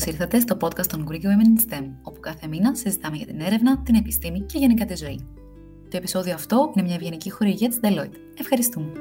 [0.00, 3.40] Καλώς ήρθατε στο podcast των Greek Women in STEM, όπου κάθε μήνα συζητάμε για την
[3.40, 5.28] έρευνα, την επιστήμη και γενικά τη ζωή.
[5.90, 8.16] Το επεισόδιο αυτό είναι μια ευγενική χορηγία της Deloitte.
[8.38, 8.92] Ευχαριστούμε.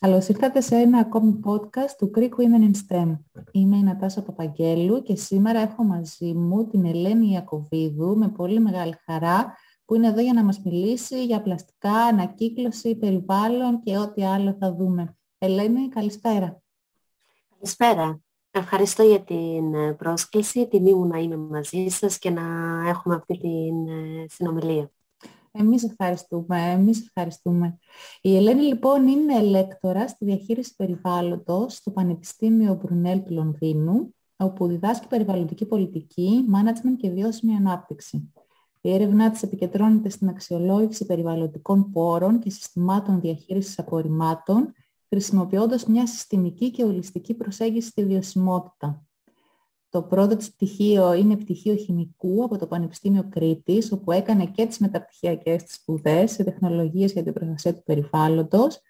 [0.00, 3.18] Καλώς ήρθατε σε ένα ακόμη podcast του Greek Women in STEM.
[3.52, 8.94] Είμαι η Νατάσα Παπαγγέλου και σήμερα έχω μαζί μου την Ελένη Ιακωβίδου με πολύ μεγάλη
[9.04, 9.54] χαρά
[9.84, 14.74] που είναι εδώ για να μας μιλήσει για πλαστικά, ανακύκλωση, περιβάλλον και ό,τι άλλο θα
[14.74, 15.16] δούμε.
[15.38, 16.62] Ελένη, καλησπέρα.
[17.54, 18.20] Καλησπέρα.
[18.50, 20.68] Ευχαριστώ για την ε, πρόσκληση.
[20.68, 22.42] Τιμή μου να είμαι μαζί σας και να
[22.88, 24.90] έχουμε αυτή την ε, συνομιλία.
[25.54, 27.78] Εμείς ευχαριστούμε, εμείς ευχαριστούμε.
[28.20, 35.06] Η Ελένη λοιπόν είναι ελέκτορα στη διαχείριση περιβάλλοντος στο Πανεπιστήμιο Μπρουνέλ του Λονδίνου, όπου διδάσκει
[35.06, 38.32] περιβαλλοντική πολιτική, management και βιώσιμη ανάπτυξη.
[38.84, 44.72] Η έρευνά της επικεντρώνεται στην αξιολόγηση περιβαλλοντικών πόρων και συστημάτων διαχείρισης απορριμμάτων,
[45.08, 49.06] χρησιμοποιώντας μια συστημική και ολιστική προσέγγιση στη βιωσιμότητα.
[49.88, 54.78] Το πρώτο της πτυχίο είναι πτυχίο χημικού από το Πανεπιστήμιο Κρήτης, όπου έκανε και τις
[54.78, 58.80] μεταπτυχιακές της σπουδές σε τεχνολογίες για την προστασία του περιβάλλοντος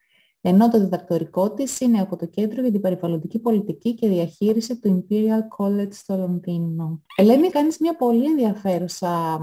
[0.42, 5.06] ενώ το διδακτορικό της είναι από το Κέντρο για την Περιβαλλοντική Πολιτική και Διαχείριση του
[5.08, 7.02] Imperial College στο Λονδίνο.
[7.16, 9.40] Ελένη, κάνεις μια πολύ ενδιαφέρουσα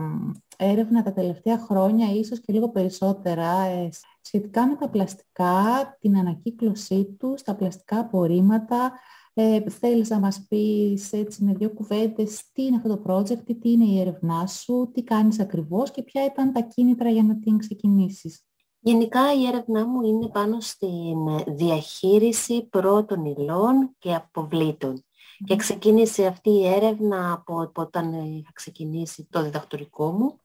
[0.57, 3.89] έρευνα τα τελευταία χρόνια, ίσως και λίγο περισσότερα, ε,
[4.21, 5.53] σχετικά με τα πλαστικά,
[5.99, 8.91] την ανακύκλωσή τους, τα πλαστικά απορρίμματα.
[9.33, 13.71] Ε, θέλεις να μας πεις έτσι με δύο κουβέντες τι είναι αυτό το project, τι
[13.71, 17.57] είναι η έρευνά σου, τι κάνεις ακριβώς και ποια ήταν τα κίνητρα για να την
[17.57, 18.48] ξεκινήσεις;
[18.79, 25.03] Γενικά η έρευνά μου είναι πάνω στην διαχείριση πρώτων υλών και αποβλήτων.
[25.45, 30.39] Και ξεκίνησε αυτή η έρευνα από, όταν είχα ξεκινήσει το διδακτορικό μου,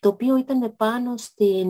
[0.00, 1.68] το οποίο ήταν πάνω στην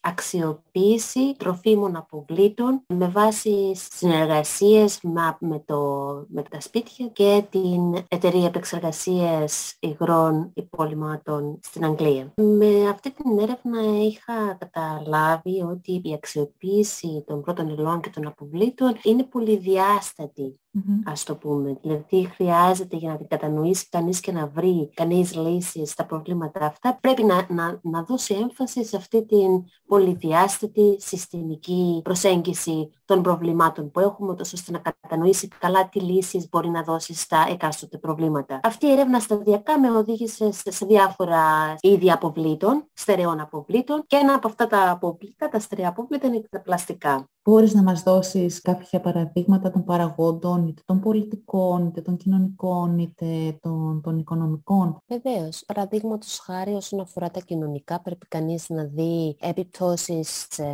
[0.00, 4.98] αξιοποίηση τροφίμων αποβλήτων με βάση συνεργασίες
[5.38, 5.80] με, το,
[6.28, 12.32] με τα σπίτια και την εταιρεία επεξεργασίας υγρών υπόλοιμάτων στην Αγγλία.
[12.34, 18.96] Με αυτή την έρευνα είχα καταλάβει ότι η αξιοποίηση των πρώτων υλών και των αποβλήτων
[19.02, 21.78] είναι πολυδιάστατη mm ας το πούμε.
[21.82, 26.98] Δηλαδή χρειάζεται για να την κατανοήσει κανείς και να βρει κανείς λύσεις στα προβλήματα αυτά,
[27.00, 34.00] πρέπει να, να, να δώσει έμφαση σε αυτή την πολυδιάστατη συστημική προσέγγιση των προβλημάτων που
[34.00, 38.60] έχουμε, τόσο ώστε να κατανοήσει καλά τι λύσεις μπορεί να δώσει στα εκάστοτε προβλήματα.
[38.62, 44.48] Αυτή η έρευνα σταδιακά με οδήγησε σε διάφορα είδη αποβλήτων, στερεών αποβλήτων και ένα από
[44.48, 47.28] αυτά τα αποβλήτα, τα στερεά αποβλήτα είναι τα πλαστικά.
[47.48, 53.58] Μπορείς να μας δώσεις κάποια παραδείγματα των παραγόντων, είτε των πολιτικών, είτε των κοινωνικών, είτε
[53.60, 55.64] των, των οικονομικών; Βεβαίως.
[55.66, 60.64] Παραδείγματος χάρη όσον αφορά τα κοινωνικά, πρέπει κανείς να δει επιπτώσεις σε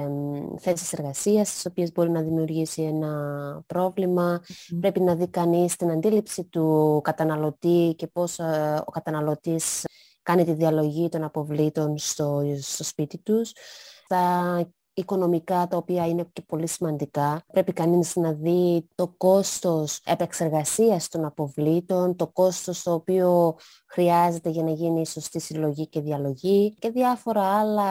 [0.59, 4.41] θέσεις εργασίας, στις οποίες μπορεί να δημιουργήσει ένα πρόβλημα.
[4.81, 9.85] Πρέπει να δει κανείς την αντίληψη του καταναλωτή και πώς ε, ο καταναλωτής
[10.23, 13.53] κάνει τη διαλογή των αποβλήτων στο, στο σπίτι τους.
[14.09, 17.45] Τα οικονομικά τα οποία είναι και πολύ σημαντικά.
[17.53, 24.63] Πρέπει κανείς να δει το κόστος επεξεργασίας των αποβλήτων, το κόστος το οποίο χρειάζεται για
[24.63, 27.91] να γίνει η σωστή συλλογή και διαλογή και διάφορα άλλα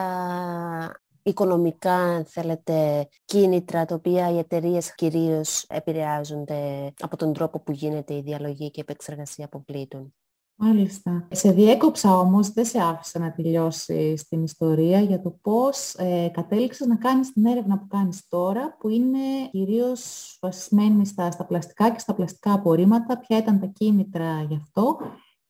[1.22, 8.14] οικονομικά, αν θέλετε, κίνητρα τα οποία οι εταιρείες κυρίως επηρεάζονται από τον τρόπο που γίνεται
[8.14, 10.14] η διαλογή και επεξεργασία αποβλήτων.
[10.56, 11.28] Μάλιστα.
[11.30, 16.86] Σε διέκοψα όμως, δεν σε άφησα να τελειώσει την ιστορία για το πώς ε, κατέληξες
[16.86, 19.18] να κάνεις την έρευνα που κάνεις τώρα, που είναι
[19.50, 24.96] κυρίως βασισμένη στα, στα πλαστικά και στα πλαστικά απορρίμματα, ποια ήταν τα κίνητρα γι' αυτό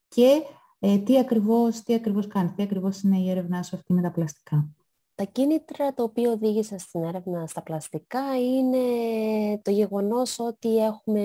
[0.09, 0.43] και
[0.79, 4.11] ε, τι, ακριβώς, τι ακριβώς κάνεις, τι ακριβώς είναι η έρευνά σου αυτή με τα
[4.11, 4.69] πλαστικά.
[5.15, 8.79] Τα κίνητρα το οποίο οδήγησα στην έρευνα στα πλαστικά είναι
[9.63, 11.23] το γεγονός ότι έχουμε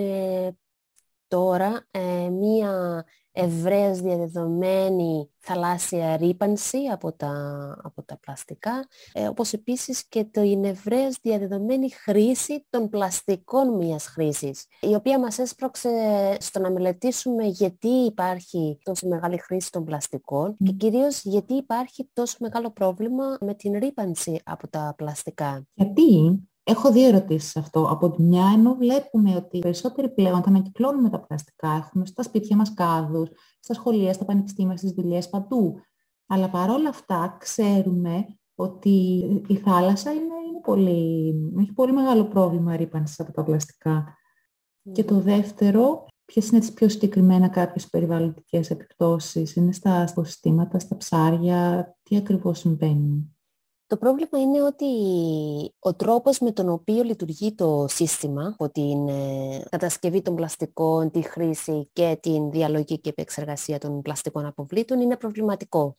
[1.27, 3.05] τώρα ε, μία
[3.39, 7.31] ευρέως διαδεδομένη θαλάσσια ρήπανση από τα,
[7.83, 14.05] από τα πλαστικά, ε, όπως επίσης και το είναι ευρέως διαδεδομένη χρήση των πλαστικών μιας
[14.05, 15.89] χρήσης, η οποία μας έσπρωξε
[16.39, 22.37] στο να μελετήσουμε γιατί υπάρχει τόσο μεγάλη χρήση των πλαστικών και κυρίως γιατί υπάρχει τόσο
[22.39, 25.67] μεγάλο πρόβλημα με την ρήπανση από τα πλαστικά.
[25.73, 27.87] Γιατί; Έχω δύο ερωτήσεις σε αυτό.
[27.89, 32.55] Από τη μια, ενώ βλέπουμε ότι περισσότεροι πλέον τα ανακυκλώνουμε τα πλαστικά, έχουμε στα σπίτια
[32.55, 33.29] μας κάδους,
[33.59, 35.79] στα σχολεία, στα πανεπιστήμια, στις δουλειές, παντού.
[36.27, 38.25] Αλλά παρόλα αυτά ξέρουμε
[38.55, 38.89] ότι
[39.47, 44.17] η θάλασσα είναι, είναι πολύ, έχει πολύ μεγάλο πρόβλημα ρήπανσης από τα πλαστικά.
[44.91, 50.23] Και το δεύτερο, ποιες είναι τις πιο συγκεκριμένα κάποιες περιβαλλοντικές επιπτώσεις, είναι στα, στα
[50.77, 53.36] στα ψάρια, τι ακριβώς συμβαίνει;
[53.87, 54.85] Το πρόβλημα είναι ότι
[55.79, 61.21] ο τρόπος με τον οποίο λειτουργεί το σύστημα, από την ε, κατασκευή των πλαστικών, τη
[61.21, 65.97] χρήση και την διαλογή και επεξεργασία των πλαστικών αποβλήτων είναι προβληματικό.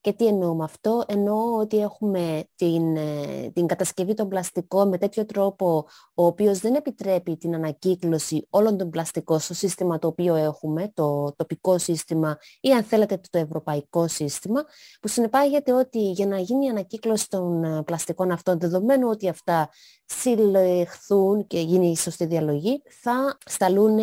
[0.00, 4.98] Και τι εννοώ με αυτό, εννοώ ότι έχουμε την, ε, την κατασκευή των πλαστικών με
[4.98, 10.34] τέτοιο τρόπο ο οποίος δεν επιτρέπει την ανακύκλωση όλων των πλαστικών στο σύστημα το οποίο
[10.34, 14.64] έχουμε, το τοπικό σύστημα ή αν θέλετε το ευρωπαϊκό σύστημα,
[15.00, 19.70] που συνεπάγεται ότι για να γίνει η ανακύκλωση των ε, πλαστικών αυτών, δεδομένου ότι αυτά
[20.04, 23.98] συλλεχθούν και γίνει η σωστή διαλογή, θα σταλούν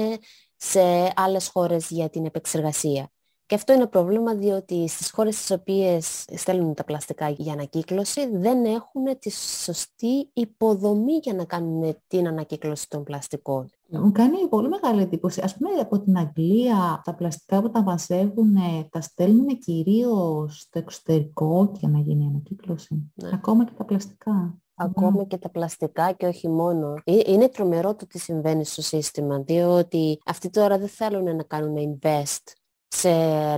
[0.58, 3.13] σε άλλες χώρες για την επεξεργασία.
[3.46, 8.66] Και αυτό είναι πρόβλημα διότι στις χώρες στις οποίες στέλνουν τα πλαστικά για ανακύκλωση δεν
[8.66, 13.70] έχουν τη σωστή υποδομή για να κάνουν την ανακύκλωση των πλαστικών.
[13.90, 15.42] Μου κάνει πολύ μεγάλη εντύπωση.
[15.44, 18.56] Ας πούμε από την Αγγλία τα πλαστικά που τα μαζεύουν
[18.90, 23.12] τα στέλνουν κυρίως στο εξωτερικό για να γίνει η ανακύκλωση.
[23.14, 23.30] Ναι.
[23.34, 24.58] Ακόμα και τα πλαστικά.
[24.76, 25.26] Ακόμα ναι.
[25.26, 26.94] και τα πλαστικά και όχι μόνο.
[27.04, 31.76] Ε, είναι τρομερό το τι συμβαίνει στο σύστημα, διότι αυτοί τώρα δεν θέλουν να κάνουν
[31.78, 32.54] invest
[32.96, 33.10] σε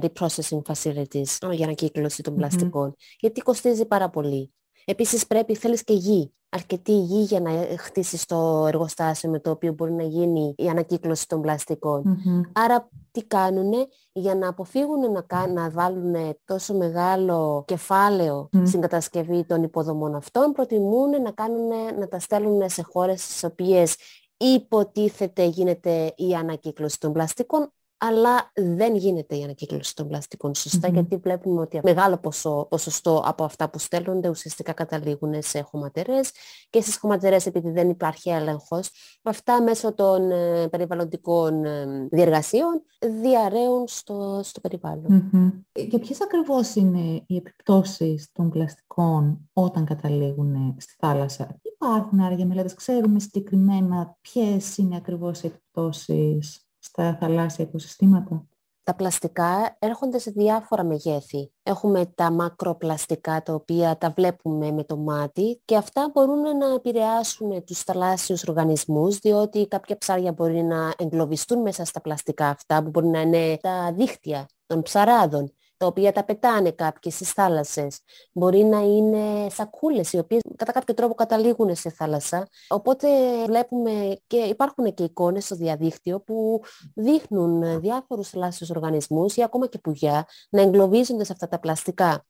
[0.01, 2.95] reprocessing facilities για ανακύκλωση των πλαστικών.
[3.19, 4.53] Γιατί κοστίζει πάρα πολύ.
[4.85, 9.73] Επίσης πρέπει, θέλεις και γη, αρκετή γη για να χτίσεις το εργοστάσιο με το οποίο
[9.73, 12.17] μπορεί να γίνει η ανακύκλωση των πλαστικών.
[12.53, 13.71] Άρα τι κάνουν
[14.11, 16.15] για να αποφύγουν να, να βάλουν
[16.45, 21.67] τόσο μεγάλο κεφάλαιο στην κατασκευή των υποδομών αυτών, προτιμούν να, κάνουν,
[21.99, 23.95] να τα στέλνουν σε χώρες στις οποίες
[24.37, 30.51] υποτίθεται γίνεται η ανακύκλωση των πλαστικών, αλλά δεν γίνεται η ανακύκλωση των πλαστικών
[30.91, 36.31] γιατί βλέπουμε ότι μεγάλο ποσό, ποσοστό από αυτά που στέλνονται ουσιαστικά καταλήγουν σε χωματερές
[36.69, 38.89] και στις χωματερές επειδή δεν υπάρχει έλεγχος,
[39.21, 42.81] αυτά μέσω των ε, περιβαλλοντικών ε, διεργασίων
[43.21, 45.31] διαρρέουν στο, στο περιβαλλον
[45.71, 52.73] Και ποιες ακριβώς είναι οι επιπτώσεις των πλαστικών όταν καταλήγουν στη θάλασσα; Υπάρχουν άραγε μελέτες,
[52.73, 56.64] ξέρουμε συγκεκριμένα ποιες είναι ακριβώς οι επιπτώσεις
[56.95, 58.47] στα θαλάσσια οικοσυστήματα;
[58.83, 61.51] Τα πλαστικά έρχονται σε διάφορα μεγέθη.
[61.63, 67.63] Έχουμε τα μακροπλαστικά τα οποία τα βλέπουμε με το μάτι και αυτά μπορούν να επηρεάσουν
[67.63, 73.07] τους θαλάσσιους οργανισμούς διότι κάποια ψάρια μπορεί να εγκλωβιστούν μέσα στα πλαστικά αυτά που μπορεί
[73.07, 75.53] να είναι τα δίχτυα των ψαράδων
[75.85, 77.99] τα οποία τα πετάνε κάποιοι στις θάλασσες.
[78.31, 82.47] Μπορεί να είναι σακούλες οι οποίες κατά κάποιο τρόπο καταλήγουν σε θάλασσα.
[82.67, 83.07] Οπότε
[83.45, 86.61] βλέπουμε και υπάρχουν και εικόνες στο διαδίκτυο που
[86.95, 92.25] δείχνουν διάφορους θαλάσσιους οργανισμούς ή ακόμα και πουλιά να εγκλωβίζονται σε αυτά τα πλαστικά.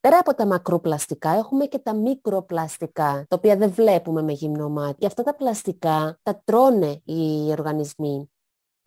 [0.00, 4.98] Πέρα από τα μακροπλαστικά έχουμε και τα μικροπλαστικά, τα οποία δεν βλέπουμε με γυμνό μάτι.
[4.98, 8.30] Και αυτά τα πλαστικά τα τρώνε οι οργανισμοί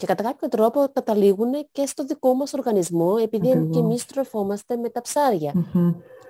[0.04, 4.90] και κατά κάποιο τρόπο καταλήγουν και στο δικό μας οργανισμό επειδή και εμείς τροφόμαστε με
[4.90, 5.54] τα ψάρια.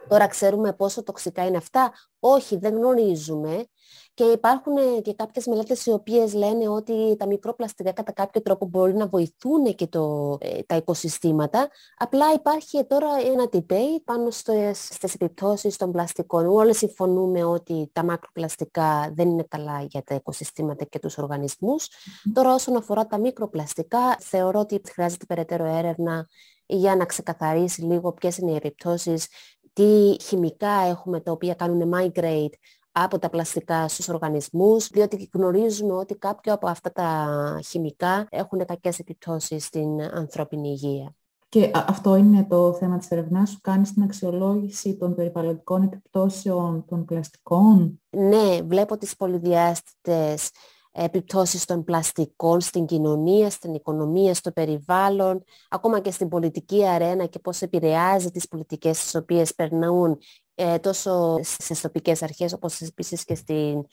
[0.08, 3.66] Τώρα ξέρουμε πόσο τοξικά είναι αυτά; Όχι, δεν γνωρίζουμε.
[4.14, 8.94] Και υπάρχουν και κάποιες μελέτες οι οποίες λένε ότι τα μικροπλαστικά κατά κάποιο τρόπο μπορεί
[8.94, 11.70] να βοηθούν και το, ε, τα οικοσυστήματα.
[11.98, 16.46] Απλά υπάρχει τώρα ένα debate πάνω στις, στις επιπτώσεις των πλαστικών.
[16.46, 21.90] Όλοι συμφωνούμε ότι τα μακροπλαστικά δεν είναι καλά για τα οικοσυστήματα και τους οργανισμούς.
[22.34, 26.28] Τώρα όσον αφορά τα μικροπλαστικά, θεωρώ ότι χρειάζεται περαιτέρω έρευνα
[26.66, 29.28] για να ξεκαθαρίσει λίγο ποιες είναι οι επιπτώσεις
[29.74, 32.54] τι χημικά έχουμε τα οποία κάνουν migrate
[32.96, 39.00] από τα πλαστικά στους οργανισμούς, διότι γνωρίζουμε ότι κάποια από αυτά τα χημικά έχουν κακές
[39.00, 41.16] επιπτώσεις στην ανθρώπινη υγεία.
[41.50, 47.06] Και αυτό είναι το θέμα της ερευνάς σου, κάνεις την αξιολόγηση των περιβαλλοντικών επιπτώσεων των
[47.06, 50.50] πλαστικών; Ναι, βλέπω τις πολυδιάστητες
[50.92, 57.40] επιπτώσεις των πλαστικών στην κοινωνία, στην οικονομία, στο περιβάλλον, ακόμα και στην πολιτική αρένα και
[57.40, 60.18] πώς επηρεάζει τις πολιτικές τις οποίες περνούν
[60.56, 63.86] ε, τόσο στις τοπικές αρχές όπως επίσης και στην,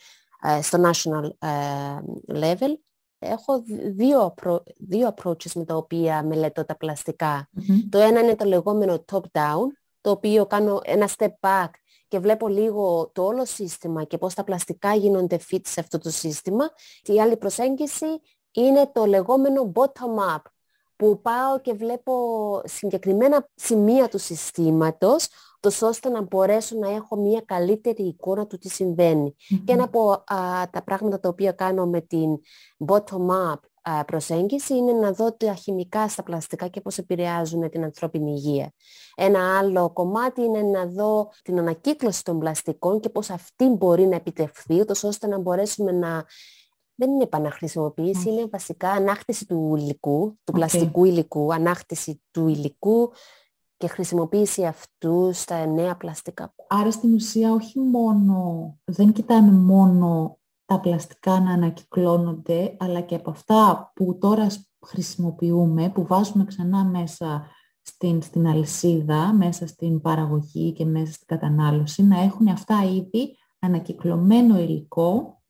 [0.43, 1.49] ε, στο national ε,
[2.35, 2.75] level.
[3.19, 3.63] Έχω
[3.95, 4.35] δύο,
[4.79, 7.49] δύο approaches με τα οποία μελετώ τα πλαστικα
[7.91, 9.67] Το ένα είναι το λεγόμενο top-down,
[10.01, 11.69] το οποίο κάνω ένα step back
[12.09, 16.11] και βλέπω λίγο το όλο σύστημα και πώς τα πλαστικά γίνονται fit σε αυτό το
[16.11, 16.71] σύστημα.
[17.03, 18.07] Η άλλη προσέγγιση
[18.51, 20.41] είναι το λεγόμενο bottom-up,
[21.01, 22.13] που πάω και βλέπω
[22.65, 25.29] συγκεκριμένα σημεία του συστήματος,
[25.61, 30.25] τόσο ώστε να μπορέσω να έχω μια καλύτερη εικόνα του τι συμβαινει Και ένα από
[30.71, 32.29] τα πράγματα τα οποία κάνω με την
[32.87, 33.55] bottom-up
[34.07, 38.73] προσέγγιση είναι να δω τα χημικά στα πλαστικά και πώς επηρεάζουν την ανθρώπινη υγεία.
[39.15, 44.17] Ένα άλλο κομμάτι είναι να δω την ανακύκλωση των πλαστικών και πώς αυτή μπορεί να
[44.17, 46.25] επιτευχθεί, ώστε να μπορέσουμε να
[47.01, 53.13] δεν είναι επαναχρησιμοποίηση, είναι βασικά ανάκτηση του υλικού, του πλαστικού υλικού, ανάκτηση του υλικού
[53.77, 56.55] και χρησιμοποίηση αυτού στα νέα πλαστικά.
[56.69, 63.31] Άρα στην ουσία όχι μόνο, δεν κοιτάμε μόνο τα πλαστικά να ανακυκλώνονται, αλλά και από
[63.31, 64.47] αυτά που τώρα
[64.87, 67.47] χρησιμοποιούμε, που βάζουμε ξανά μέσα
[67.83, 74.59] στην, στην αλυσίδα, μέσα στην παραγωγή και μέσα στην κατανάλωση, να έχουν αυτά ήδη ανακυκλωμένο
[74.59, 75.41] υλικό,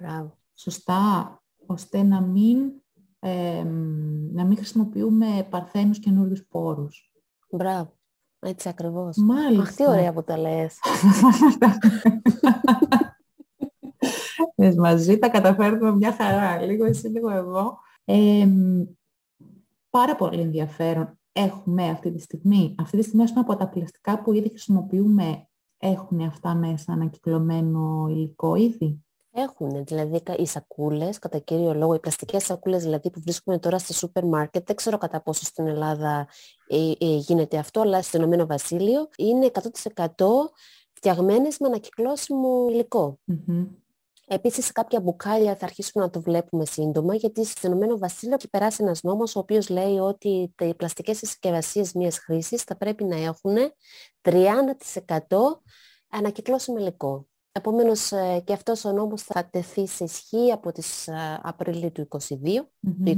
[0.00, 0.39] Μπράβο.
[0.60, 2.72] Σωστά, ώστε να μην,
[4.32, 7.12] να μην χρησιμοποιούμε παρθένους καινούριους πόρους.
[7.50, 7.98] Μπράβο.
[8.38, 9.16] Έτσι ακριβώς.
[9.16, 9.62] Μάλιστα.
[9.62, 10.78] Αχ, τι ωραία που τα λες.
[14.78, 16.62] μαζί τα καταφέρνουμε μια χαρά.
[16.62, 17.78] Λίγο εσύ, λίγο εγώ.
[19.90, 22.74] πάρα πολύ ενδιαφέρον έχουμε αυτή τη στιγμή.
[22.78, 25.48] Αυτή τη στιγμή, από τα πλαστικά που ήδη χρησιμοποιούμε,
[25.78, 32.44] έχουν αυτά μέσα ανακυκλωμένο υλικό ήδη; Έχουν, δηλαδή οι σακούλες, κατά κύριο λόγο, οι πλαστικές
[32.44, 36.28] σακούλες δηλαδή που βρίσκουμε τώρα στο σούπερ μάρκετ, δεν ξέρω κατά πόσο στην Ελλάδα
[36.68, 39.50] ε, ε, γίνεται αυτό, αλλά στο Ηνωμένο Βασίλειο είναι
[40.14, 40.24] 100%
[40.92, 42.68] φτιαγμένες με ανακυκλώσιμο
[44.32, 48.48] Επίσης σε κάποια μπουκάλια θα αρχίσουμε να το βλέπουμε σύντομα γιατί στο Ηνωμένο Βασίλειο έχει
[48.48, 53.16] περάσει ένας νόμος ο οποίος λέει ότι οι πλαστικές συσκευασίες μίας χρήσης θα πρέπει να
[53.16, 53.56] έχουν
[54.22, 54.32] 30%
[56.08, 57.29] ανακυκλώσιμο υλικό.
[57.52, 62.08] Επομένως ε, και αυτός ο νόμος θα τεθεί σε ισχύ από τις ε, Απριλίου του
[62.10, 63.06] 2022, mm-hmm.
[63.06, 63.16] 2022.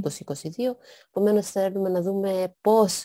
[1.08, 3.04] Επομένως θέλουμε να δούμε πώς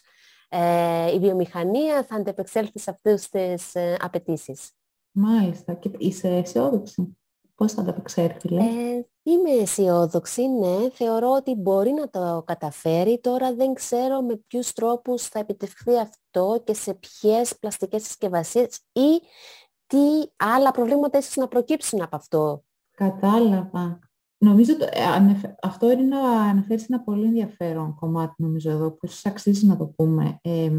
[0.50, 4.72] ε, η βιομηχανία θα αντεπεξέλθει σε αυτές τις ε, απαιτήσεις.
[5.12, 5.74] Μάλιστα.
[5.74, 7.18] Και είσαι αισιόδοξη;
[7.56, 10.90] Πώς θα ανταπεξέλθει, λες; Ε, είμαι αισιόδοξη, ναι.
[10.90, 13.20] Θεωρώ ότι μπορεί να το καταφέρει.
[13.20, 19.22] Τώρα δεν ξέρω με ποιους τρόπους θα επιτευχθεί αυτό και σε ποιες πλαστικές συσκευασίες ή
[19.88, 19.98] τι
[20.36, 22.64] άλλα προβλήματα ίσως να προκύψουν από αυτό.
[22.92, 24.00] Κατάλαβα.
[24.38, 29.26] Νομίζω ότι ε, αυτό είναι να αναφέρεις ένα πολύ ενδιαφέρον κομμάτι νομίζω εδώ που ίσως
[29.26, 30.40] αξίζει να το πούμε.
[30.42, 30.72] Ε,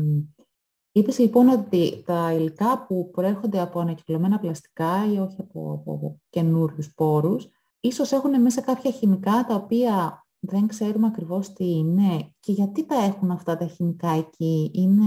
[0.93, 6.21] είπες λοιπόν ότι τα υλικά που προέρχονται από ανακυκλωμένα πλαστικά ή όχι από, από, από
[6.31, 7.49] καινούριους πόρους
[7.81, 12.95] ίσως έχουν μέσα κάποια χημικά τα οποία δεν ξέρουμε ακριβώς τι είναι και γιατί τα
[12.95, 15.05] έχουν αυτά τα χημικά εκεί; Είναι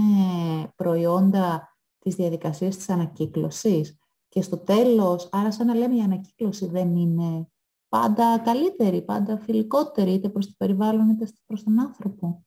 [0.76, 1.71] προϊόντα
[2.02, 3.96] της διαδικασίας της ανακύκλωσης.
[4.28, 7.46] Και στο τέλος, άρα σαν να λέμε η ανακύκλωση δεν είναι
[7.88, 12.44] πάντα καλύτερη, πάντα φιλικότερη, είτε προς το περιβάλλον είτε προς τον άνθρωπο.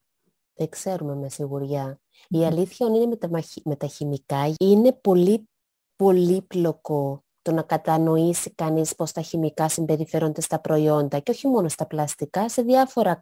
[0.54, 2.00] Δεν ξέρουμε με σιγουριά.
[2.28, 3.30] Η αλήθεια είναι με τα,
[3.64, 5.50] με τα χημικά είναι πολύ
[5.96, 11.88] πολύπλοκο το να κατανοήσει κανείς πώς τα χημικά συμπεριφέρονται στα προϊόντα και όχι μόνο στα
[11.88, 13.20] πλαστικά, σε διάφορα ε,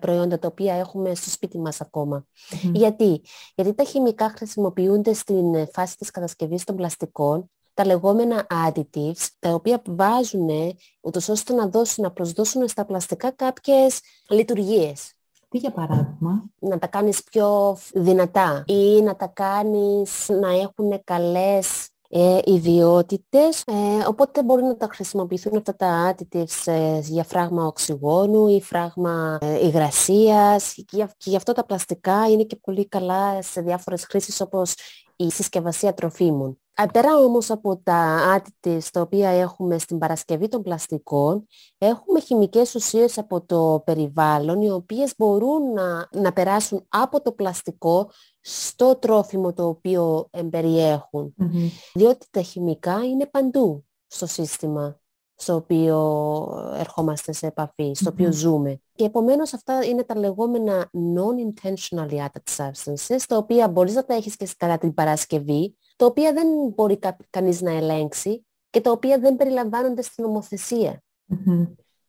[0.00, 2.26] προϊόντα τα οποία έχουμε στο σπίτι μας ακόμα.
[2.72, 3.20] Γιατί;
[3.54, 9.50] Γιατί τα χημικά χρησιμοποιούνται στην ε, φάση της κατασκευής των πλαστικών τα λεγόμενα additives, τα
[9.50, 10.48] οποία βάζουν
[11.00, 15.14] ούτως ώστε να, δώσουν, να προσδώσουν στα πλαστικά κάποιες λειτουργίες.
[15.48, 21.88] Τι για παράδειγμα; Να τα κάνεις πιο δυνατά ή να τα κάνεις να έχουν καλές
[22.14, 28.48] ε, ιδιότητες, ε, οπότε μπορεί να τα χρησιμοποιηθούν αυτά τα additives ε, για φράγμα οξυγόνου
[28.48, 30.84] ή φράγμα ε, υγρασίας και,
[31.16, 34.74] και γι' αυτό τα πλαστικά είναι και πολύ καλά σε διάφορες χρήσεις όπως
[35.16, 36.61] η συσκευασία τροφίμων.
[36.92, 41.46] Πέρα όμως από τα additives τα οποία έχουμε στην παρασκευή των πλαστικών,
[41.78, 48.10] έχουμε χημικές ουσίες από το περιβάλλον, οι οποίες μπορούν να, να περάσουν από το πλαστικό
[48.40, 51.34] στο τρόφιμο το οποίο εμπεριέχουν.
[51.94, 55.00] Διότι τα χημικά είναι παντού στο σύστημα
[55.34, 55.98] στο οποίο
[56.78, 58.80] ερχόμαστε σε επαφή, στο οποίο ζούμε.
[58.94, 64.36] Και επομένως αυτά είναι τα λεγόμενα non-intentionally added substances, τα οποία μπορείς να τα έχεις
[64.36, 69.18] και κατά την Παρασκευή, τα οποία δεν μπορεί κα, κανείς να ελέγξει και τα οποία
[69.18, 71.02] δεν περιλαμβάνονται στην νομοθεσία.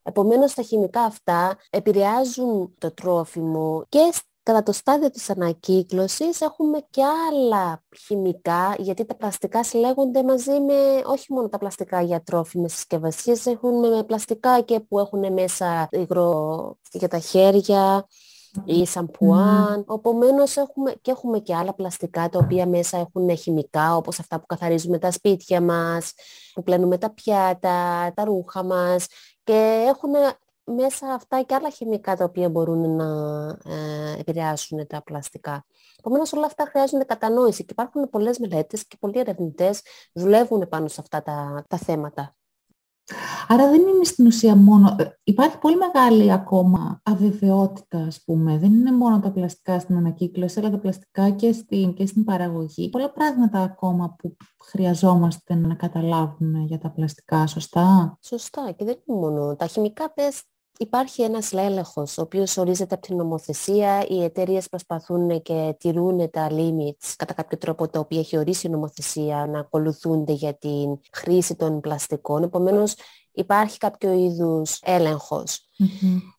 [0.04, 4.00] Επομένως τα χημικά αυτά επηρεάζουν το τρόφιμο και
[4.46, 11.02] Κατά το στάδιο της ανακύκλωσης έχουμε και άλλα χημικά, γιατί τα πλαστικά συλλέγονται μαζί με
[11.06, 17.08] όχι μόνο τα πλαστικά για τρόφιμες συσκευασίες, έχουν πλαστικά και που έχουν μέσα υγρό για
[17.08, 18.08] τα χέρια
[18.65, 19.86] ή σαμπουάν.
[19.88, 20.57] Mm.
[20.57, 24.98] έχουμε και έχουμε και άλλα πλαστικά τα οποία μέσα έχουν χημικά, όπως αυτά που καθαρίζουμε
[24.98, 26.13] τα σπίτια μας,
[26.53, 29.07] που πλένουμε τα πιάτα, τα ρούχα μας
[29.43, 30.12] και έχουν
[30.63, 33.07] μέσα αυτά και άλλα χημικά τα οποία μπορούν να
[33.65, 35.65] ε, επηρεάσουν τα πλαστικά.
[36.00, 39.81] Επομένως όλα αυτά χρειάζονται κατανόηση και υπάρχουν πολλές μελέτες και πολλοί ερευνητές
[40.13, 42.36] δουλεύουν πάνω σε αυτά τα, τα θέματα.
[43.48, 44.95] Άρα δεν είναι στην ουσία μόνο...
[45.00, 48.57] Ε, υπάρχει πολύ μεγάλη ακόμα αβεβαιότητα, ας πούμε.
[48.57, 52.89] Δεν είναι μόνο τα πλαστικά στην ανακύκλωση, αλλά τα πλαστικά και στην, και στην παραγωγή.
[52.89, 58.72] Πολλά πράγματα ακόμα που χρειαζόμαστε να καταλάβουμε για τα πλαστικά, σωστά; Σωστά.
[58.72, 60.43] Και δεν είναι μόνο τα χημικά, πες,
[60.77, 64.06] υπάρχει ένας έλεγχος, ο οποίος ορίζεται από την νομοθεσία.
[64.10, 68.70] Οι εταιρείες προσπαθούν και τηρούν τα limits κατά κάποιο τρόπο το οποίο έχει ορίσει η
[68.70, 72.44] νομοθεσία να ακολουθούνται για την χρήση των πλαστικών.
[72.44, 72.96] Επομένως,
[73.34, 74.80] υπάρχει κάποιο είδους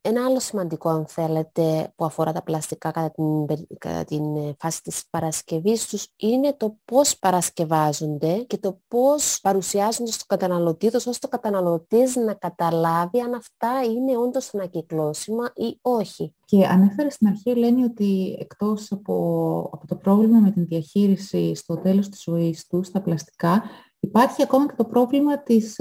[0.00, 3.46] Ένα άλλο σημαντικό, αν θέλετε, που αφορά τα πλαστικά κατά την,
[3.78, 10.10] κατά την ε, φάση της παρασκευής τους, είναι το πώς παρασκευάζονται και το πώς παρουσιάζονται
[10.10, 16.34] στον καταναλωτή, ώστε ο καταναλωτής να καταλάβει αν αυτά είναι όντως ανακυκλώσιμα ή όχι.
[16.44, 21.76] Και ανέφερε στην αρχή, Ελένη, ότι εκτός από, από το πρόβλημα με την διαχείριση στο
[21.76, 23.62] τέλος της ζωής τους, στα πλαστικά,
[24.04, 25.80] Υπάρχει ακόμα και το πρόβλημα της,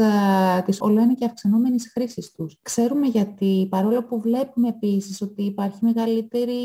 [0.66, 2.58] της ολοένα και αυξανόμενης χρήσης τους.
[2.62, 6.58] Ξέρουμε γιατί, παρόλο που βλέπουμε επίσης ότι υπάρχει μεγαλύτερη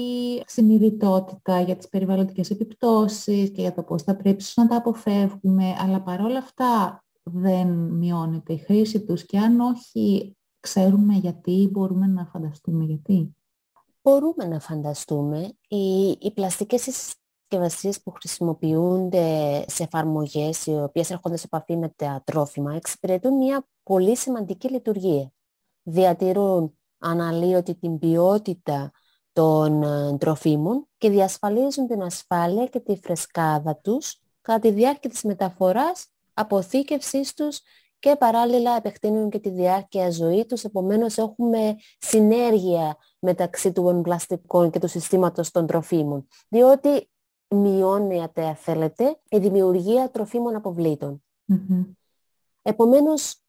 [0.46, 6.00] συνειδητότητα για τις περιβαλλοντικές επιπτώσεις και για το πώς θα πρέπει να τα αποφεύγουμε, αλλά
[6.00, 12.84] παρόλα αυτά δεν μειώνεται η χρήση τους και αν όχι ξέρουμε γιατί, μπορούμε να φανταστούμε
[12.84, 13.36] γιατί.
[14.02, 15.52] Μπορούμε να φανταστούμε.
[15.68, 16.86] Οι, οι πλαστικές
[17.48, 23.66] συσκευασίε που χρησιμοποιούνται σε εφαρμογές οι οποίες έρχονται σε επαφή με τα τρόφιμα εξυπηρετούν μια
[23.82, 25.32] πολύ σημαντική λειτουργία.
[25.82, 28.90] Διατηρούν αναλύωτη την ποιότητα
[29.32, 35.22] των ε, τροφίμων και διασφαλίζουν την ασφάλεια και τη φρεσκάδα τους κατά τη διάρκεια της
[35.22, 37.60] μεταφοράς, αποθήκευσής τους
[37.98, 44.78] και παράλληλα επεκτείνουν και τη διάρκεια ζωή τους, επομένως έχουμε συνέργεια μεταξύ των πλαστικών και
[44.78, 46.26] του συστήματος των τροφίμων.
[46.48, 47.08] Διότι
[47.48, 51.22] μειώνεται, αν θέλετε, η δημιουργία τροφίμων αποβλήτων.
[52.62, 53.42] Επομένως,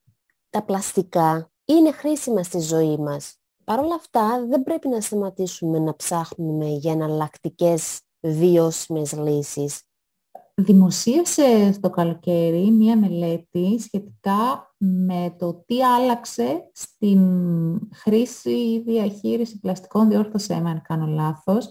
[0.50, 3.34] τα πλαστικά είναι χρήσιμα στη ζωή μας.
[3.64, 9.82] Παρ' όλα αυτά, δεν πρέπει να σταματήσουμε να ψάχνουμε για εναλλακτικές βιώσιμες λύσεις.
[10.54, 17.20] Δημοσίευσε στο καλοκαίρι μία μελέτη σχετικά με το τι άλλαξε στην
[17.94, 21.70] χρήση ή διαχείριση πλαστικών, διόρθωσέ με αν κάνω λάθος,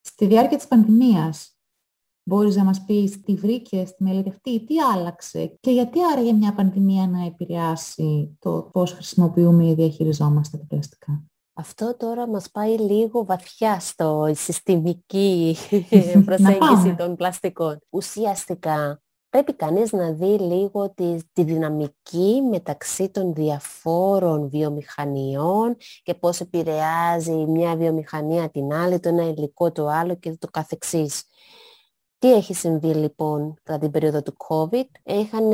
[0.00, 1.54] Στη διάρκεια της πανδημίας,
[2.22, 6.54] μπορείς να μας πεις τι βρήκες στη μελέτη αυτή, τι άλλαξε και γιατί άραγε μια
[6.54, 11.24] πανδημία να επηρεάσει το πώς χρησιμοποιούμε ή διαχειριζόμαστε τα πλαστικά.
[11.52, 15.56] Αυτό τώρα μας πάει λίγο βαθιά στο συστημική
[16.24, 17.78] προσέγγιση των πλαστικών.
[17.90, 26.40] Ουσιαστικά πρέπει κανείς να δει λίγο τη, τη δυναμική μεταξύ των διαφόρων βιομηχανιών και πώς
[26.40, 31.24] επηρεάζει μια βιομηχανία την άλλη, το ένα υλικό το άλλο και το καθεξής.
[32.18, 35.52] Τι έχει συμβεί λοιπόν κατά την περίοδο του COVID, είχαν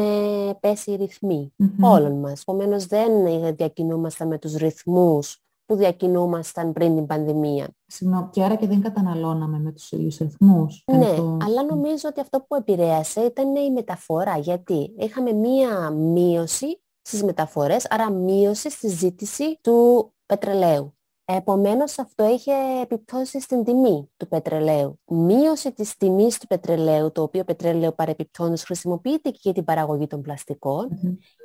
[0.61, 2.41] πέσει οι ρυθμοί όλων μας.
[2.41, 3.11] Επομένως δεν
[3.57, 7.69] διακινούμαστε με τους ρυθμούς που διακινούμασταν πριν την πανδημία.
[7.87, 10.85] Συγγνώμη, και άρα και δεν καταναλώναμε με τους ίδιους ρυθμούς.
[10.93, 14.39] Ναι, αλλά νομίζω ότι αυτό που επηρέασε ήταν η μεταφορά.
[14.39, 20.95] Γιατί είχαμε μία μείωση στις μεταφορές, άρα μείωση στη ζήτηση του πετρελαίου.
[21.29, 24.99] Επομένως αυτό είχε επιπτώσεις στην τιμή του πετρελαίου.
[25.07, 30.23] Μείωση της τιμής του πετρελαίου, το οποίο πετρέλαιο παρεπιπτόντως χρησιμοποιείται και για την παραγωγή των
[30.23, 30.89] πλαστικών,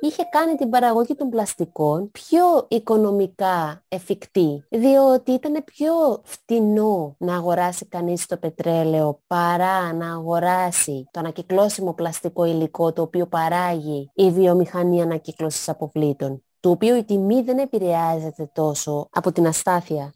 [0.00, 7.86] είχε κάνει την παραγωγή των πλαστικών πιο οικονομικά εφικτή, διότι ήταν πιο φτηνό να αγοράσει
[7.86, 15.02] κανείς το πετρέλαιο παρά να αγοράσει το ανακυκλώσιμο πλαστικό υλικό το οποίο παράγει η βιομηχανία
[15.02, 20.14] ανακύκλωσης αποβλήτων το οποίο η τιμή δεν επηρεάζεται τόσο από την αστάθεια,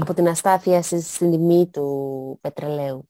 [0.00, 3.08] από την αστάθεια στην τιμή του πετρελαίου.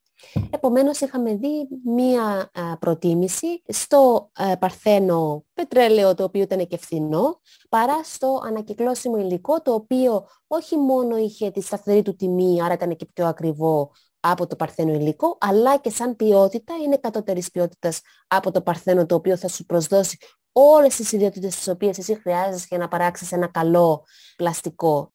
[0.51, 8.41] Επομένως είχαμε δει μία προτίμηση στο παρθένο πετρέλαιο το οποίο ήταν και φθηνό παρά στο
[8.45, 13.27] ανακυκλώσιμο υλικό το οποίο όχι μόνο είχε τη σταθερή του τιμή άρα ήταν και πιο
[13.27, 13.91] ακριβό
[14.21, 19.15] από το παρθένο υλικό, αλλά και σαν ποιότητα είναι κατώτερης ποιότητας από το παρθένο το
[19.15, 20.19] οποίο θα σου προσδώσει
[20.53, 24.05] όλες τις ιδιότητες τις οποίες εσύ χρειάζεσαι για να παράξεις ένα καλό
[24.37, 25.13] πλαστικό.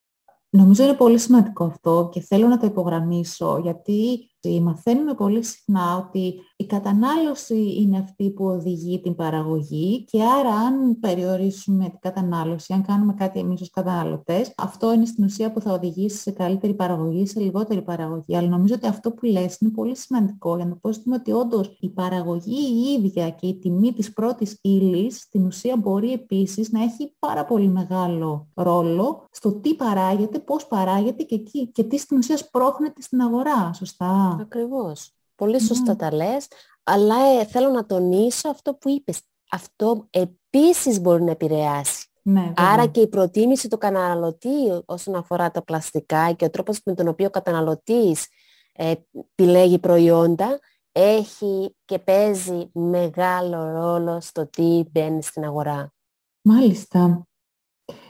[0.50, 6.34] Νομίζω είναι πολύ σημαντικό αυτό και θέλω να το υπογραμμίσω γιατί μαθαίνουμε πολύ συχνά ότι
[6.58, 12.84] η κατανάλωση είναι αυτή που οδηγεί την παραγωγή και άρα αν περιορίσουμε την κατανάλωση, αν
[12.86, 17.28] κάνουμε κάτι εμείς ως καταναλωτές, αυτό είναι στην ουσία που θα οδηγήσει σε καλύτερη παραγωγή,
[17.28, 18.36] σε λιγότερη παραγωγή.
[18.36, 21.90] Αλλά νομίζω ότι αυτό που λες είναι πολύ σημαντικό για να πω ότι όντως η
[21.90, 27.16] παραγωγή η ίδια και η τιμή της πρώτης ύλης στην ουσία μπορεί επίσης να έχει
[27.20, 31.38] πάρα πολύ μεγάλο ρόλο στο τι παράγεται, πώς παράγεται και,
[31.72, 33.74] και τι στην ουσία σπρώχνεται στην αγορά.
[33.74, 35.12] Σωστά; Ακριβώς.
[35.36, 35.98] Πολύ σωστά mm.
[35.98, 36.48] τα λες,
[36.84, 39.22] αλλά ε, θέλω να τονίσω αυτό που είπες.
[39.52, 42.10] Αυτό επίσης μπορεί να επηρεάσει.
[42.22, 46.94] Ναι, Άρα και η προτίμηση του καταναλωτή όσον αφορά τα πλαστικά και ο τρόπος με
[46.94, 48.28] τον οποίο ο καταναλωτής
[48.72, 50.60] ε, επιλέγει προϊόντα
[50.92, 55.94] έχει και παίζει μεγάλο ρόλο στο τι μπαίνει στην αγορά.
[56.42, 57.28] Μάλιστα.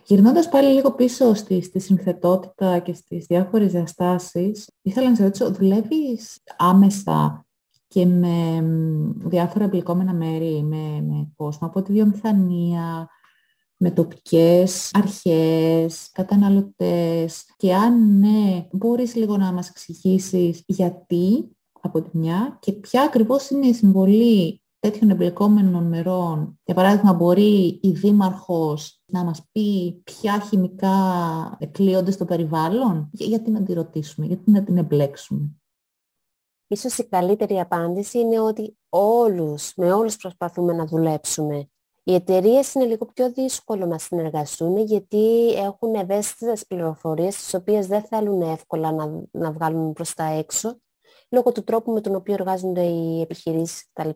[0.08, 5.52] Γυρνώντας πάλι λίγο πίσω στη, στη συνθετότητα και στις διάφορες διαστάσεις, ήθελα να σε ρωτήσω,
[5.52, 7.46] δουλεύεις άμεσα
[7.88, 8.64] και με
[9.18, 13.10] διάφορα εμπλεκόμενα μέρη, με, με κόσμο από τη βιομηχανία,
[13.78, 21.50] με τοπικές αρχές, καταναλωτές και αν ναι, μπορείς λίγο να μας εξηγήσεις γιατί
[21.82, 26.60] από τη μια και ποια ακριβώς είναι η συμβολή τέτοιων εμπλεκόμενων μερών.
[26.64, 30.96] Για παράδειγμα, μπορεί η Δήμαρχος να μας πει ποια χημικά
[31.60, 35.50] εκλείονται στο περιβάλλον; Γιατί να τη ρωτήσουμε, γιατί να την εμπλέξουμε.
[36.68, 41.70] Ίσως η καλύτερη απάντηση είναι ότι όλους, με όλους προσπαθούμε να δουλέψουμε.
[42.04, 48.02] Οι εταιρείες είναι λίγο πιο δύσκολο να συνεργαστούν γιατί έχουν ευαίσθητες πληροφορίες τις οποίες δεν
[48.02, 50.80] θέλουν εύκολα να, να βγάλουν προς τα έξω
[51.36, 54.10] λόγω του τρόπου με τον οποίο εργάζονται οι επιχειρήσεις κτλ.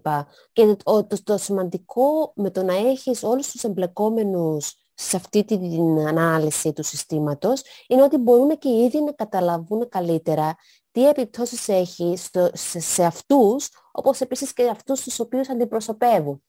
[0.53, 6.08] Και το, το, το σημαντικό με το να έχεις όλους τους εμπλεκόμενους σε αυτή την
[6.08, 10.55] ανάλυση του συστήματος είναι ότι μπορούν και οι ίδιοι να καταλαβούν καλύτερα
[10.91, 16.43] τι επιπτώσεις έχει στο, σε, σε αυτούς, όπως επίσης και αυτούς τους οποίους αντιπροσωπεύουν.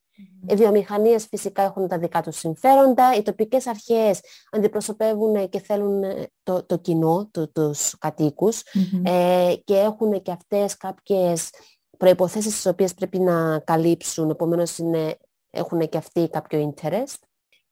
[0.49, 6.27] Οι βιομηχανίες φυσικά έχουν τα δικά τους συμφέροντα, οι τοπικές αρχές αντιπροσωπεύουν και θέλουν ε,
[6.43, 8.63] το, το κοινό, το, τους κατοικους
[9.05, 11.51] ε, και έχουν και αυτές κάποιες
[11.99, 15.17] προϋποθέσεις τις οποίες πρέπει να καλύψουν, επομένως είναι,
[15.51, 17.19] έχουν και αυτοί κάποιο interest.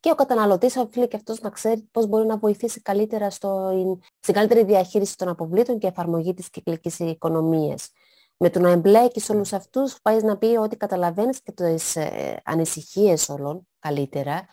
[0.00, 3.70] Και ο καταναλωτής οφείλει και αυτός να ξέρει πώς μπορεί να βοηθήσει καλύτερα στο,
[4.18, 7.90] στην καλύτερη διαχείριση των αποβλήτων και εφαρμογή της κυκλικής οικονομίας.
[8.40, 13.28] Με το να εμπλέκεις όλους αυτούς, πάει να πει ότι καταλαβαίνεις και τις ε, ανησυχίες
[13.28, 14.46] όλων καλύτερα.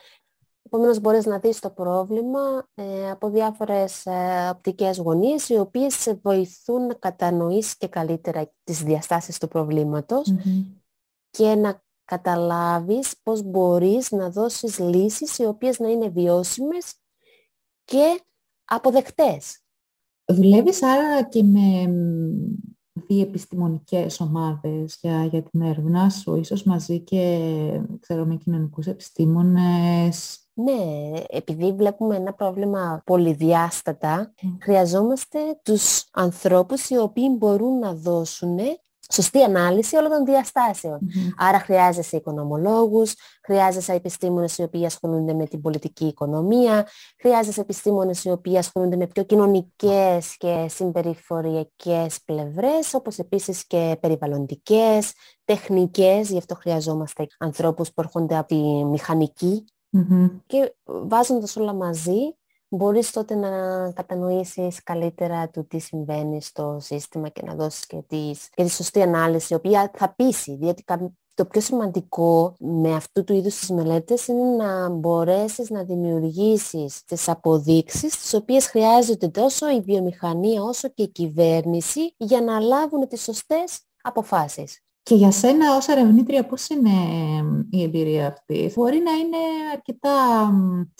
[0.61, 6.19] Επομένως μπορείς να δεις το πρόβλημα ε, από διάφορες ε, οπτικές γωνίες, οι οποίες σε
[6.23, 10.33] βοηθούν να κατανοήσεις και καλύτερα τις διαστάσεις του προβληματος
[11.29, 16.93] και να καταλάβεις πώς μπορείς να δώσεις λύσεις οι οποίες να είναι βιώσιμες
[17.83, 18.21] και
[18.65, 19.59] αποδεκτές.
[20.25, 21.93] Δουλεύεις άρα και με
[23.07, 27.39] διεπιστημονικές ομάδες για, για την έρευνα σου, ίσως μαζί και
[27.99, 30.39] ξέρω, με κοινωνικούς επιστήμονες.
[30.53, 38.57] Ναι, επειδή βλέπουμε ένα πρόβλημα πολυδιάστατα, χρειαζόμαστε τους ανθρώπους οι οποίοι μπορούν να δώσουν
[39.11, 40.99] σωστή ανάλυση όλων των διαστασεων
[41.37, 43.13] Άρα χρειάζεσαι οικονομολόγους,
[43.45, 46.87] χρειάζεσαι επιστήμονες οι οποίοι ασχολούνται με την πολιτική οικονομία,
[47.19, 55.13] χρειάζεσαι επιστήμονες οι οποίοι ασχολούνται με πιο κοινωνικές και συμπεριφοριακές πλευρές, όπως επίσης και περιβαλλοντικές,
[55.45, 59.65] τεχνικές, γι' αυτό χρειαζόμαστε ανθρώπους που έρχονται από τη μηχανικη
[60.45, 62.35] και βάζοντας όλα μαζί
[62.75, 63.49] μπορείς τότε να
[63.91, 69.01] κατανοήσεις καλύτερα του τι συμβαίνει στο σύστημα και να δώσεις και, τις, και τη σωστή
[69.01, 70.83] ανάλυση, η οποία θα πείσει, διότι
[71.33, 77.29] το πιο σημαντικό με αυτού του είδους τις μελέτες είναι να μπορέσεις να δημιουργήσεις τις
[77.29, 83.21] αποδείξεις τις οποίες χρειάζεται τόσο η βιομηχανία όσο και η κυβέρνηση για να λάβουν τις
[83.21, 84.84] σωστές αποφάσεις.
[85.07, 86.89] Και για σένα ως ερευνήτρια πώς είναι
[87.69, 89.37] η εμπειρία αυτή; Μπορεί να είναι
[89.73, 90.09] αρκετά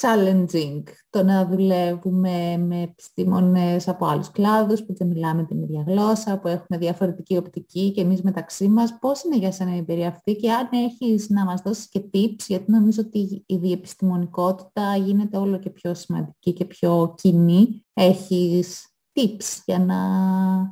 [0.02, 6.40] challenging το να δουλεύουμε με επιστήμονες από άλλους κλάδους που δεν μιλάμε την ίδια γλώσσα,
[6.40, 9.00] που έχουμε διαφορετική οπτική και εμείς μεταξύ μας.
[9.00, 12.46] Πώς είναι για σένα η εμπειρία αυτή και αν έχεις να μας δώσεις και tips,
[12.48, 17.86] γιατί νομίζω ότι η διεπιστημονικότητα γίνεται όλο και πιο σημαντική και πιο κοινή.
[17.94, 19.96] Έχεις tips για να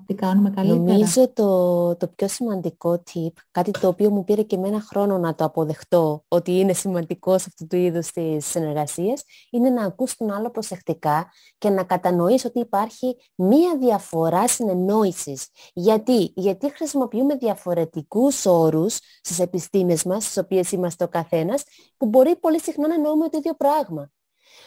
[0.06, 0.80] την κάνουμε καλύτερα.
[0.80, 5.36] Νομίζω το, το πιο σημαντικό tip, κάτι το οποίο μου πήρε και εμένα χρόνο να
[5.36, 10.32] το αποδεχτώ ότι είναι σημαντικό σε αυτού του είδους τις συνεργασίες, είναι να ακούς τον
[10.32, 15.48] άλλο προσεκτικά και να κατανοείς ότι υπάρχει μία διαφορά συνεννόησης.
[15.74, 21.64] Γιατί, Γιατί χρησιμοποιούμε διαφορετικούς όρους στις επιστήμες μας, στις οποίες είμαστε ο καθένας,
[21.98, 24.12] που μπορεί πολύ συχνά να εννοούμε το ίδιο πράγμα.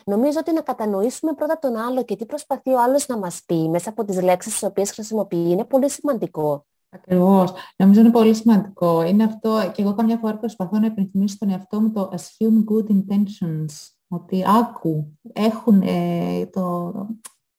[0.04, 3.68] Νομίζω ότι να κατανοήσουμε πρώτα τον άλλο και τι προσπαθεί ο άλλος να μας πει
[3.68, 6.64] μέσα από τις λέξεις τις οποίες χρησιμοποιεί είναι πολύ σημαντικό.
[6.90, 7.52] Ακριβώς.
[7.76, 9.02] Νομίζω είναι πολύ σημαντικό.
[9.02, 12.90] Είναι αυτό, και εγώ καμιά φορά προσπαθώ να υπενθυμίσω στον εαυτό μου το assume good
[12.90, 13.90] intentions.
[14.08, 16.92] Ότι άκου, έχουν ε, το,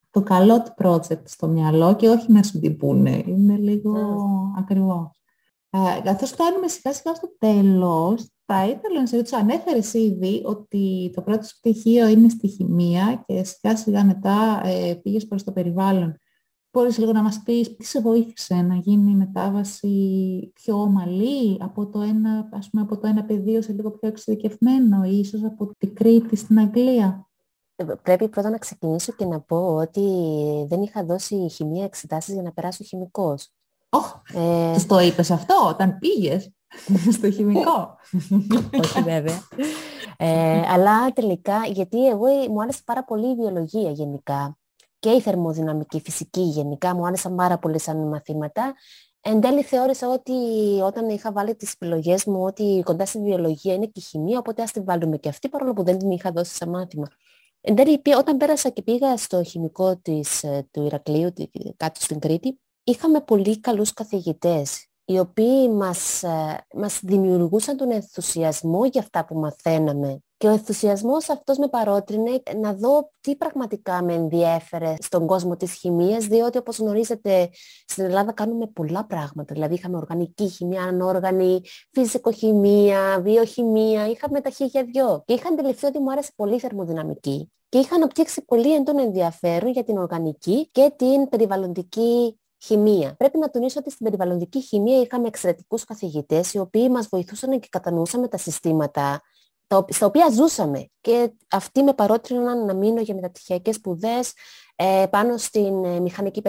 [0.09, 3.23] το καλό του project στο μυαλό και όχι να σου την πούνε.
[3.25, 4.59] Είναι λίγο mm.
[4.59, 5.21] ακριβώς.
[5.69, 11.11] Ε, καθώς φτάνουμε σιγά σιγά στο τέλος, θα ήθελα να σε ρωτήσω, ανέφερε ήδη ότι
[11.15, 15.51] το πρώτο σου πτυχίο είναι στη χημεία και σιγά σιγά μετά ε, πήγες προς το
[15.51, 16.15] περιβάλλον.
[16.71, 21.87] Μπορείς λίγο να μας πεις τι σε βοήθησε να γίνει η μετάβαση πιο ομαλή από
[21.87, 25.71] το ένα, ας πούμε, από το ένα πεδίο σε λίγο πιο εξειδικευμένο ή ίσως από
[25.77, 27.27] την Κρήτη στην Αγγλία;
[27.75, 30.01] Ε, πρέπει πρώτα να ξεκινήσω και να πω ότι
[30.67, 33.51] δεν είχα δώσει χημεία εξετάσεις για να περάσω χημικός.
[33.89, 34.85] Oh, ε...
[34.87, 36.51] το είπες αυτό όταν πήγες;
[37.17, 37.97] στο χημικό.
[38.83, 39.41] Όχι βέβαια.
[40.17, 44.57] Ε, αλλά τελικά, γιατί εγώ μου άρεσε πάρα πολύ η βιολογία γενικά
[44.99, 48.73] και η θερμοδυναμική, φυσική γενικά, μου άρεσαν πάρα πολύ σαν μαθήματα.
[49.21, 50.33] Εν τέλει θεώρησα ότι
[50.83, 54.61] όταν είχα βάλει τις επιλογές μου ότι κοντά στη βιολογία είναι και η χημεία, οπότε
[54.61, 57.07] ας τη βάλουμε και αυτή, παρόλο που δεν την είχα δώσει σαν μάθημα.
[57.61, 61.33] Εν τέλει, όταν πέρασα και πήγα στο χημικό της, ε, του Ηρακλείου,
[61.77, 68.85] κάτω στην Κρήτη, είχαμε πολύ καλούς καθηγητές οι οποίοι μας, ε, μας δημιουργούσαν τον ενθουσιασμό
[68.85, 70.21] για αυτά που μαθαίναμε.
[70.37, 75.73] Και ο ενθουσιασμός αυτός με παρότρινε να δω τι πραγματικά με ενδιέφερε στον κόσμο της
[75.73, 77.49] χημείας, διότι όπως γνωρίζετε
[77.85, 79.53] στην Ελλάδα κάνουμε πολλά πράγματα.
[79.53, 85.23] Δηλαδή είχαμε οργανική χημεία, ανόργανη, φυσικοχημεία, βιοχημεία, είχαμε τα χίλια δυο.
[85.25, 87.51] Και είχα αντιληφθεί ότι μου άρεσε πολύ η θερμοδυναμική.
[87.69, 93.15] Και είχα αναπτύξει πολύ έντονο ενδιαφέρον για την οργανική και την περιβαλλοντική Χημεία.
[93.17, 97.67] Πρέπει να τονίσω ότι στην περιβαλλοντική χημεία είχαμε εξαιρετικούς καθηγητές οι οποίοι μας βοηθούσαν και
[97.71, 99.21] κατανοούσαμε τα συστήματα
[99.87, 100.87] στα οποία ζούσαμε.
[101.01, 104.33] Και αυτοί με παρότριναν να μείνω για μεταπτυχιακές σπουδές
[104.75, 106.41] ε, πάνω στην ε, μηχανική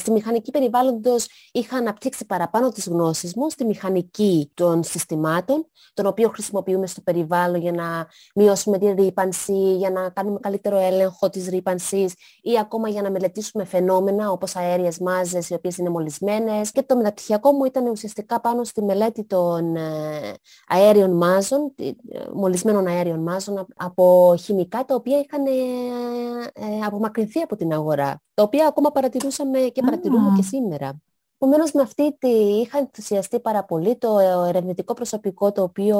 [0.00, 6.28] Στη μηχανική περιβάλλοντος είχα αναπτύξει παραπάνω τις γνώσεις μου στη μηχανική των συστημάτων, τον οποίο
[6.28, 12.14] χρησιμοποιούμε στο περιβάλλον για να μειώσουμε τη ρήπανση, για να κάνουμε καλύτερο έλεγχο της ρήπανσης
[12.42, 16.70] ή ακόμα για να μελετήσουμε φαινόμενα όπως αέριες μάζες οι οποίες είναι μολυσμένες.
[16.70, 19.80] Και το μεταπτυχιακό μου ήταν ουσιαστικά πάνω στη μελέτη των ε,
[20.68, 21.90] αέριων μάζων, ε,
[22.32, 28.66] μολυσμένων αέριων μάζων από χημικά τα οποία είχαν ε, απομακρυνθεί από την αγορά, τα οποία
[28.66, 31.00] ακόμα παρατηρούσαμε και παρατηρούμε και σήμερα.
[31.38, 35.98] Επομένως, με αυτή τη είχα ενθουσιαστεί πάρα πολύ το ερευνητικό προσωπικό το οποίο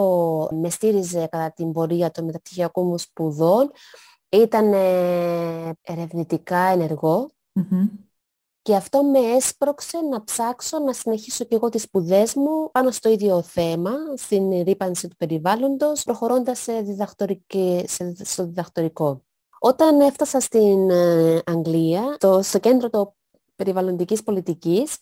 [0.53, 3.71] με στήριζε κατά την πορεία των μεταπτυχιακών μου σπουδών.
[4.29, 4.73] Ήταν
[5.83, 6.75] ερευνητικά
[8.63, 13.11] και αυτό με έσπρωξε να ψάξω να συνεχίσω και εγώ τις σπουδές μου πάνω στο
[13.11, 16.73] ίδιο θέμα, στην ρήπανση του περιβάλλοντος, προχωρώντας σε
[17.87, 19.23] σε, στο διδακτορικό.
[19.59, 23.15] Όταν έφτασα στην ε, Αγγλία, το, στο κέντρο το
[23.61, 24.99] περιβαλλοντικής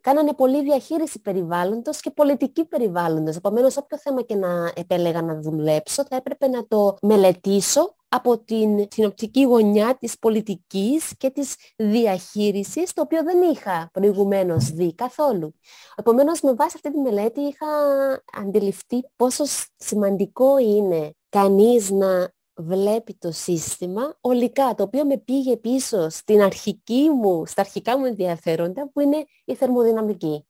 [0.00, 3.36] κάνανε πολύ διαχείριση περιβάλλοντος και πολιτική περιβάλλοντος.
[3.36, 8.88] Επομένως, όποιο θέμα και να επέλεγα να δουλέψω, θα έπρεπε να το μελετήσω από την,
[8.88, 15.54] την οπτική γωνιά της πολιτικής και της διαχείρισης, το οποίο δεν είχα προηγουμένως δει καθόλου.
[15.96, 17.66] Επομένως, με βάση αυτή τη μελέτη είχα
[18.42, 19.44] αντιληφθεί πόσο
[19.76, 22.30] σημαντικό είναι κανείς να
[22.62, 28.04] βλέπει το σύστημα ολικά, το οποίο με πήγε πίσω στην αρχική μου, στα αρχικά μου
[28.04, 30.46] ενδιαφέροντα που είναι η θερμοδυναμικη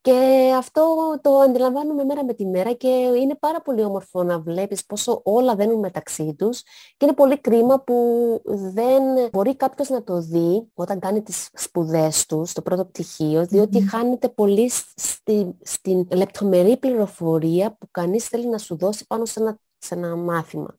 [0.00, 0.84] Και αυτό
[1.22, 5.54] το αντιλαμβάνουμε μέρα με τη μέρα και είναι πάρα πολύ όμορφο να βλέπεις πόσο όλα
[5.54, 6.62] δένουν μεταξύ τους
[6.96, 7.96] και είναι πολύ κρίμα που
[8.44, 13.46] δεν μπορεί κάποιος να το δει όταν κάνει τις σπουδές τους στο πρώτο πτυχίο,
[13.90, 19.58] χάνεται πολύ στη, στην λεπτομερή πληροφορία που κανείς θέλει να σου δώσει πάνω σε ένα
[19.82, 20.76] σε ένα μάθημα.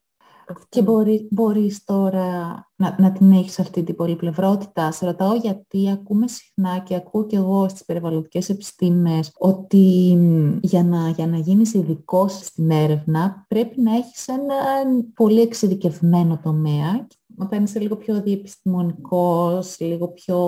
[0.68, 2.26] Και μπορεί, μπορείς τώρα
[2.76, 4.92] να, να την έχεις αυτή την πολυπλευρότητα.
[4.92, 10.16] Σε ρωτάω γιατί ακούμε συχνά και ακούω και εγώ στις περιβαλλοντικές επιστήμες ότι
[10.62, 14.54] για να, για να γίνεις ειδικό στην έρευνα πρέπει να έχεις ένα
[15.14, 17.06] πολύ εξειδικευμένο τομέα
[17.38, 20.38] όταν είσαι λίγο πιο διεπιστημονικός, λίγο πιο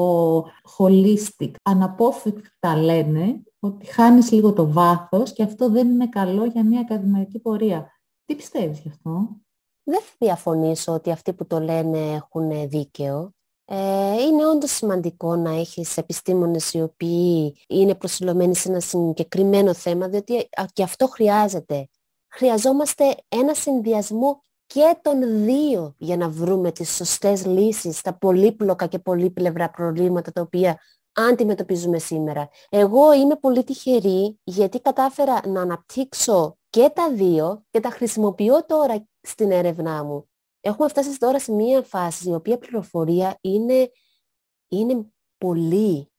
[0.76, 6.80] holistic, αναπόφευκτα λένε ότι χάνεις λίγο το βάθος και αυτό δεν είναι καλό για μια
[6.80, 7.95] ακαδημαϊκή πορεία.
[8.26, 9.28] Τι πιστεύεις γι' αυτό;
[9.82, 13.30] Δεν θα διαφωνήσω ότι αυτοί που το λένε έχουν δίκαιο.
[13.64, 20.08] Ε, είναι όντως σημαντικό να έχεις επιστήμονες οι οποίοι είναι προσιλωμένοι σε ένα συγκεκριμένο θέμα,
[20.08, 21.88] διότι και αυτό χρειάζεται.
[22.28, 28.98] Χρειαζόμαστε ένα συνδυασμό και των δύο για να βρούμε τις σωστές λύσεις στα πολύπλοκα και
[28.98, 30.80] πολύπλευρα προβλήματα τα οποία
[31.12, 32.48] αντιμετωπίζουμε σήμερα.
[32.68, 39.08] Εγώ είμαι πολύ τυχερή γιατί κατάφερα να αναπτύξω και τα δύο και τα χρησιμοποιώ τώρα
[39.20, 40.28] στην έρευνά μου.
[40.60, 43.90] Έχουμε φτάσει τώρα σε μία φάση η οποία πληροφορία είναι,
[44.68, 45.06] είναι
[45.38, 46.10] πολύ.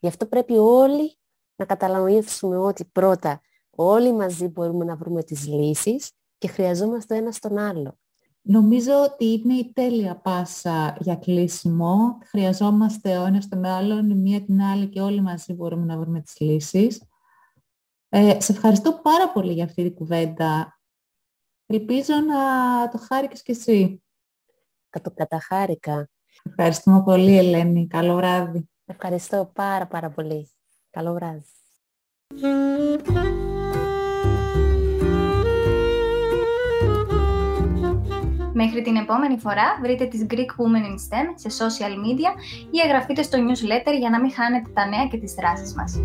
[0.00, 1.18] Γι' αυτό πρέπει όλοι
[1.56, 7.58] να καταλαβαίνουμε ότι πρώτα όλοι μαζί μπορούμε να βρούμε τις λύσεις και χρειαζόμαστε ένα στον
[7.58, 7.98] άλλο.
[8.42, 12.18] Νομίζω ότι είναι η τέλεια πάσα για κλείσιμο.
[12.24, 16.20] Χρειαζόμαστε ο ένας τον άλλον, η μία την άλλη και όλοι μαζί μπορούμε να βρούμε
[16.20, 17.02] τις λύσεις.
[18.08, 20.80] Ε, σε ευχαριστώ πάρα πολύ για αυτή την κουβέντα.
[21.66, 24.02] Ελπίζω να το χάρηκες κι εσύ.
[25.02, 26.08] Το καταχάρηκα.
[26.42, 27.86] Ευχαριστούμε πολύ, Ελένη.
[27.86, 28.68] Καλό βράδυ.
[28.84, 30.50] Ευχαριστώ πάρα πάρα πολύ.
[30.90, 31.44] Καλό βράδυ.
[38.52, 42.40] Μέχρι την επόμενη φορά βρείτε τις Greek Women in STEM σε social media
[42.70, 46.02] ή εγγραφείτε στο newsletter για να μην χάνετε τα νέα και τις δράσεις μας.